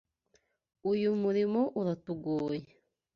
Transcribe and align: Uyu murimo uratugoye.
Uyu 0.91 1.09
murimo 1.21 1.61
uratugoye. 1.79 2.67